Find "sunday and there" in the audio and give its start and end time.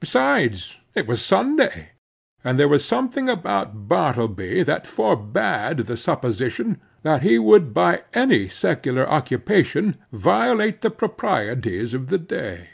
1.24-2.66